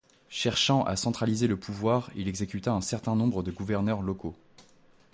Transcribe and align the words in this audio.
Cherchant 0.31 0.81
à 0.85 0.95
centraliser 0.95 1.45
le 1.45 1.57
pouvoir, 1.57 2.09
il 2.15 2.27
exécuta 2.27 2.73
un 2.73 2.81
certain 2.81 3.15
nombre 3.15 3.43
de 3.43 3.51
gouverneurs 3.51 4.01
locaux. 4.01 4.33